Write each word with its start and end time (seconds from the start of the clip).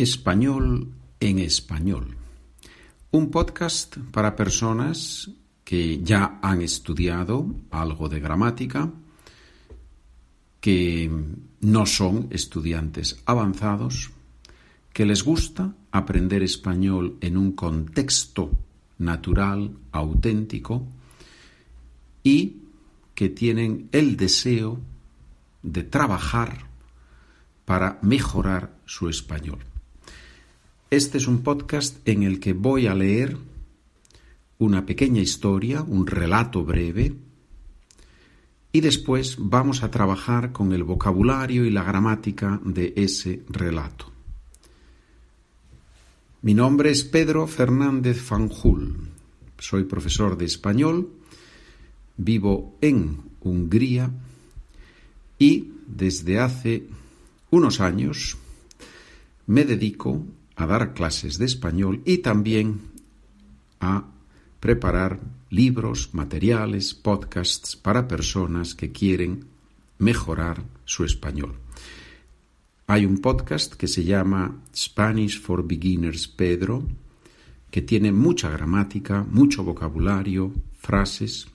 Español 0.00 0.88
en 1.20 1.38
español. 1.40 2.16
Un 3.10 3.30
podcast 3.30 3.98
para 4.10 4.34
personas 4.34 5.30
que 5.62 6.02
ya 6.02 6.38
han 6.40 6.62
estudiado 6.62 7.44
algo 7.70 8.08
de 8.08 8.18
gramática, 8.18 8.90
que 10.58 11.10
no 11.60 11.84
son 11.84 12.28
estudiantes 12.30 13.20
avanzados, 13.26 14.10
que 14.94 15.04
les 15.04 15.22
gusta 15.22 15.74
aprender 15.92 16.42
español 16.42 17.18
en 17.20 17.36
un 17.36 17.52
contexto 17.52 18.52
natural, 18.96 19.70
auténtico, 19.92 20.86
y 22.22 22.56
que 23.14 23.28
tienen 23.28 23.90
el 23.92 24.16
deseo 24.16 24.80
de 25.62 25.82
trabajar 25.82 26.70
para 27.66 27.98
mejorar 28.00 28.78
su 28.86 29.10
español. 29.10 29.58
Este 30.90 31.18
es 31.18 31.28
un 31.28 31.44
podcast 31.44 31.98
en 32.04 32.24
el 32.24 32.40
que 32.40 32.52
voy 32.52 32.88
a 32.88 32.96
leer 32.96 33.36
una 34.58 34.86
pequeña 34.86 35.22
historia, 35.22 35.82
un 35.82 36.04
relato 36.04 36.64
breve, 36.64 37.14
y 38.72 38.80
después 38.80 39.36
vamos 39.38 39.84
a 39.84 39.92
trabajar 39.92 40.50
con 40.50 40.72
el 40.72 40.82
vocabulario 40.82 41.64
y 41.64 41.70
la 41.70 41.84
gramática 41.84 42.60
de 42.64 42.92
ese 42.96 43.44
relato. 43.48 44.10
Mi 46.42 46.54
nombre 46.54 46.90
es 46.90 47.04
Pedro 47.04 47.46
Fernández 47.46 48.20
Fanjul. 48.20 49.10
Soy 49.58 49.84
profesor 49.84 50.36
de 50.36 50.46
español, 50.46 51.08
vivo 52.16 52.76
en 52.80 53.16
Hungría 53.42 54.10
y 55.38 55.70
desde 55.86 56.40
hace 56.40 56.88
unos 57.50 57.80
años 57.80 58.36
me 59.46 59.64
dedico 59.64 60.24
a 60.60 60.66
dar 60.66 60.92
clases 60.92 61.38
de 61.38 61.46
español 61.46 62.02
y 62.04 62.18
también 62.18 62.80
a 63.80 64.04
preparar 64.60 65.20
libros, 65.48 66.10
materiales, 66.12 66.94
podcasts 66.94 67.76
para 67.76 68.06
personas 68.06 68.74
que 68.74 68.92
quieren 68.92 69.46
mejorar 69.98 70.62
su 70.84 71.04
español. 71.04 71.54
Hay 72.86 73.06
un 73.06 73.18
podcast 73.18 73.74
que 73.74 73.88
se 73.88 74.04
llama 74.04 74.62
Spanish 74.74 75.40
for 75.40 75.66
Beginners 75.66 76.28
Pedro, 76.28 76.86
que 77.70 77.82
tiene 77.82 78.12
mucha 78.12 78.50
gramática, 78.50 79.24
mucho 79.30 79.64
vocabulario, 79.64 80.52
frases. 80.76 81.46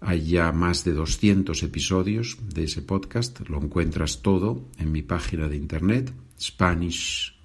Hay 0.00 0.24
ya 0.24 0.52
más 0.52 0.84
de 0.84 0.92
200 0.92 1.62
episodios 1.64 2.38
de 2.54 2.64
ese 2.64 2.80
podcast. 2.80 3.40
Lo 3.48 3.60
encuentras 3.60 4.22
todo 4.22 4.64
en 4.78 4.90
mi 4.90 5.02
página 5.02 5.48
de 5.48 5.56
internet, 5.56 6.12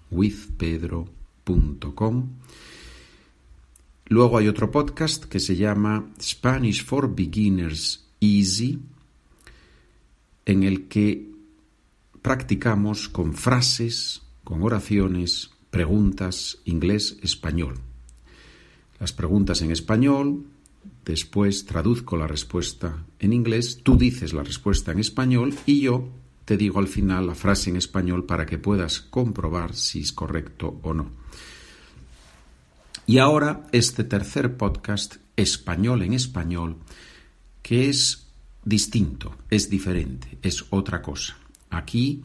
spanishwithpedro.com. 0.10 2.30
Luego 4.10 4.38
hay 4.38 4.48
otro 4.48 4.72
podcast 4.72 5.26
que 5.26 5.40
se 5.40 5.56
llama 5.56 6.10
Spanish 6.22 6.84
for 6.84 7.14
Beginners 7.14 8.06
Easy, 8.22 8.80
en 10.46 10.64
el 10.64 10.88
que 10.88 11.30
practicamos 12.22 13.10
con 13.10 13.34
frases, 13.34 14.22
con 14.44 14.64
oraciones, 14.64 15.52
preguntas, 15.70 16.60
inglés, 16.64 17.18
español. 17.22 17.80
Las 19.00 19.12
preguntas 19.12 19.62
en 19.62 19.72
español, 19.72 20.46
después 21.06 21.66
traduzco 21.66 22.16
la 22.16 22.28
respuesta 22.28 23.06
en 23.20 23.34
inglés, 23.34 23.82
tú 23.84 23.98
dices 23.98 24.34
la 24.34 24.44
respuesta 24.44 24.94
en 24.94 25.00
español 25.00 25.54
y 25.66 25.82
yo 25.82 26.08
te 26.48 26.56
digo 26.56 26.80
al 26.80 26.88
final 26.88 27.28
la 27.28 27.36
frase 27.36 27.70
en 27.70 27.76
español 27.76 28.26
para 28.26 28.46
que 28.46 28.58
puedas 28.58 29.02
comprobar 29.02 29.76
si 29.76 30.00
es 30.00 30.14
correcto 30.14 30.80
o 30.82 30.94
no. 30.94 31.12
Y 33.06 33.18
ahora 33.18 33.68
este 33.74 34.06
tercer 34.06 34.56
podcast, 34.56 35.18
español 35.36 36.04
en 36.04 36.14
español, 36.14 36.78
que 37.62 37.90
es 37.90 38.28
distinto, 38.64 39.36
es 39.50 39.70
diferente, 39.70 40.38
es 40.42 40.64
otra 40.70 41.02
cosa. 41.02 41.36
Aquí 41.70 42.24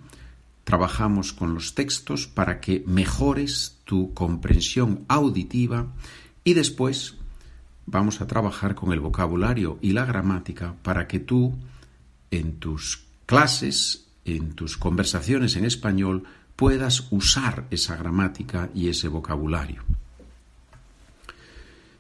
trabajamos 0.63 1.33
con 1.33 1.53
los 1.53 1.75
textos 1.75 2.29
para 2.29 2.61
que 2.61 2.85
mejores 2.87 3.79
tu 3.85 4.15
comprensión 4.15 5.05
auditiva 5.09 5.93
y 6.45 6.55
después 6.55 7.17
vamos 7.87 8.21
a 8.21 8.29
trabajar 8.29 8.77
con 8.77 8.93
el 8.93 9.01
vocabulario 9.01 9.81
y 9.83 9.95
la 9.95 10.05
gramática 10.05 10.77
para 10.85 11.09
que 11.09 11.19
tú 11.19 11.57
en 12.31 12.61
tus 12.61 13.03
clases, 13.27 14.12
en 14.25 14.53
tus 14.53 14.77
conversaciones 14.77 15.57
en 15.57 15.65
español, 15.65 16.25
puedas 16.57 17.09
usar 17.11 17.67
esa 17.71 17.97
gramática 17.97 18.71
y 18.75 18.89
ese 18.89 19.09
vocabulario. 19.09 19.83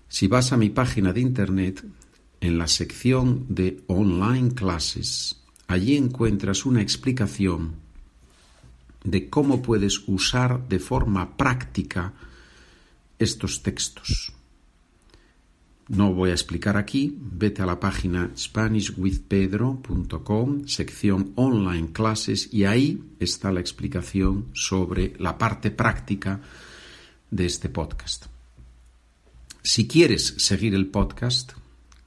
Si 0.09 0.27
vas 0.29 0.53
a 0.53 0.57
mi 0.57 0.71
página 0.71 1.13
de 1.13 1.21
internet, 1.21 1.85
en 2.41 2.59
la 2.59 2.67
sección 2.67 3.47
de 3.49 3.83
online 3.87 4.53
classes, 4.55 5.41
allí 5.69 5.97
encuentras 5.97 6.67
una 6.67 6.83
explicación 6.83 7.77
de 9.05 9.31
cómo 9.31 9.63
puedes 9.63 10.03
usar 10.07 10.69
de 10.69 10.79
forma 10.79 11.37
práctica 11.37 12.13
estos 13.19 13.63
textos. 13.63 14.33
No 15.93 16.13
voy 16.15 16.31
a 16.31 16.33
explicar 16.33 16.79
aquí, 16.79 17.19
vete 17.21 17.61
a 17.61 17.67
la 17.67 17.79
página 17.79 18.31
SpanishWithPedro.com, 18.35 20.67
sección 20.67 21.33
online 21.35 21.93
classes, 21.93 22.49
y 22.51 22.65
ahí 22.65 23.05
está 23.21 23.53
la 23.53 23.61
explicación 23.61 24.47
sobre 24.55 25.13
la 25.19 25.37
parte 25.37 25.71
práctica 25.71 26.41
de 27.31 27.45
este 27.45 27.69
podcast. 27.69 28.25
Si 29.63 29.87
quieres 29.87 30.35
seguir 30.39 30.75
el 30.75 30.87
podcast 30.87 31.53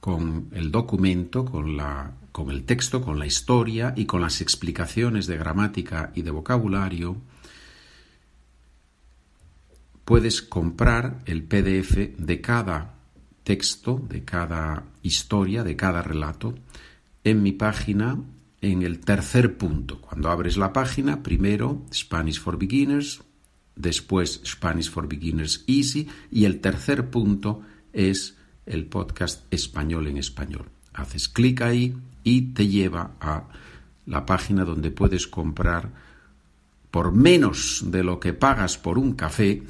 con 0.00 0.48
el 0.50 0.72
documento, 0.72 1.44
con, 1.44 1.76
la, 1.76 2.12
con 2.32 2.50
el 2.50 2.64
texto, 2.64 3.00
con 3.00 3.20
la 3.20 3.26
historia 3.26 3.94
y 3.96 4.04
con 4.04 4.20
las 4.20 4.40
explicaciones 4.40 5.28
de 5.28 5.36
gramática 5.36 6.10
y 6.16 6.22
de 6.22 6.32
vocabulario, 6.32 7.18
puedes 10.04 10.42
comprar 10.42 11.22
el 11.26 11.44
PDF 11.44 12.18
de 12.18 12.40
cada 12.40 12.95
texto, 13.46 14.04
de 14.08 14.24
cada 14.24 14.82
historia, 15.04 15.62
de 15.62 15.76
cada 15.76 16.02
relato, 16.02 16.56
en 17.22 17.44
mi 17.44 17.52
página 17.52 18.18
en 18.60 18.82
el 18.82 18.98
tercer 18.98 19.56
punto. 19.56 20.00
Cuando 20.00 20.30
abres 20.30 20.56
la 20.56 20.72
página, 20.72 21.22
primero 21.22 21.82
Spanish 21.94 22.40
for 22.40 22.58
Beginners, 22.58 23.22
después 23.76 24.40
Spanish 24.44 24.90
for 24.90 25.06
Beginners 25.06 25.62
Easy 25.68 26.08
y 26.28 26.44
el 26.44 26.60
tercer 26.60 27.08
punto 27.08 27.62
es 27.92 28.36
el 28.66 28.86
podcast 28.86 29.44
español 29.52 30.08
en 30.08 30.16
español. 30.16 30.68
Haces 30.92 31.28
clic 31.28 31.60
ahí 31.60 31.96
y 32.24 32.52
te 32.52 32.66
lleva 32.66 33.12
a 33.20 33.44
la 34.06 34.26
página 34.26 34.64
donde 34.64 34.90
puedes 34.90 35.28
comprar 35.28 35.92
por 36.90 37.12
menos 37.12 37.84
de 37.86 38.02
lo 38.02 38.18
que 38.18 38.32
pagas 38.32 38.76
por 38.76 38.98
un 38.98 39.12
café 39.12 39.62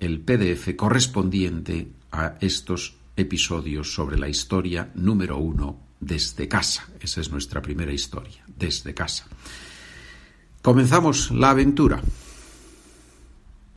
el 0.00 0.20
PDF 0.20 0.74
correspondiente 0.76 1.92
a 2.10 2.36
estos 2.40 3.01
episodios 3.16 3.94
sobre 3.94 4.18
la 4.18 4.28
historia 4.28 4.90
número 4.94 5.38
uno 5.38 5.80
desde 6.00 6.48
casa. 6.48 6.88
Esa 7.00 7.20
es 7.20 7.30
nuestra 7.30 7.62
primera 7.62 7.92
historia, 7.92 8.44
desde 8.46 8.94
casa. 8.94 9.26
Comenzamos 10.62 11.30
la 11.30 11.50
aventura. 11.50 12.00